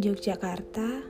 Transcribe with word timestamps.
Yogyakarta, 0.00 1.04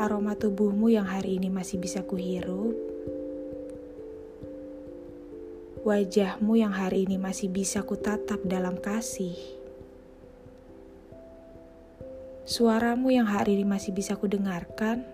Aroma 0.00 0.32
tubuhmu 0.32 0.88
yang 0.88 1.04
hari 1.04 1.36
ini 1.36 1.52
masih 1.52 1.76
bisa 1.76 2.00
kuhirup, 2.00 2.72
wajahmu 5.84 6.56
yang 6.56 6.72
hari 6.72 7.04
ini 7.04 7.20
masih 7.20 7.52
bisa 7.52 7.84
kutatap 7.84 8.40
dalam 8.48 8.80
kasih, 8.80 9.36
suaramu 12.48 13.12
yang 13.12 13.28
hari 13.28 13.60
ini 13.60 13.68
masih 13.68 13.92
bisa 13.92 14.16
kudengarkan, 14.16 15.04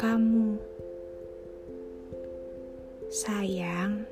kamu, 0.00 0.56
sayang, 3.12 4.08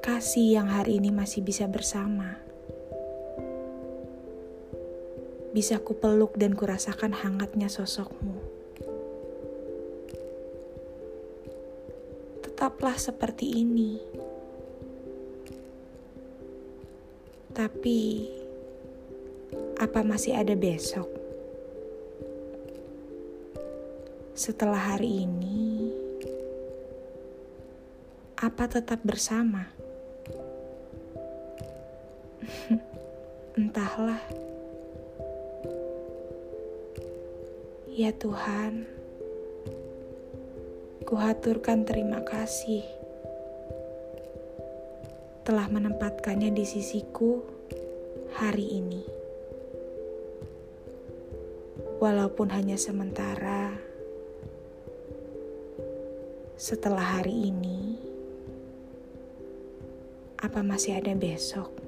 kasih 0.00 0.56
yang 0.56 0.72
hari 0.72 0.96
ini 0.96 1.12
masih 1.12 1.44
bisa 1.44 1.68
bersama. 1.68 2.49
Bisa 5.50 5.82
kupeluk 5.82 6.38
dan 6.38 6.54
kurasakan 6.54 7.10
hangatnya 7.10 7.66
sosokmu. 7.66 8.38
Tetaplah 12.46 12.94
seperti 12.94 13.58
ini. 13.58 13.98
Tapi, 17.50 18.30
apa 19.74 20.06
masih 20.06 20.38
ada 20.38 20.54
besok? 20.54 21.10
Setelah 24.38 24.94
hari 24.94 25.26
ini, 25.26 25.90
apa 28.38 28.70
tetap 28.70 29.02
bersama? 29.02 29.66
Entahlah. 33.58 34.22
Ya 38.00 38.16
Tuhan, 38.16 38.88
kuhaturkan 41.04 41.84
terima 41.84 42.24
kasih 42.24 42.80
telah 45.44 45.68
menempatkannya 45.68 46.48
di 46.48 46.64
sisiku 46.64 47.44
hari 48.40 48.80
ini. 48.80 49.04
Walaupun 52.00 52.48
hanya 52.56 52.80
sementara, 52.80 53.76
setelah 56.56 57.20
hari 57.20 57.52
ini, 57.52 58.00
apa 60.40 60.64
masih 60.64 60.96
ada 60.96 61.12
besok? 61.12 61.79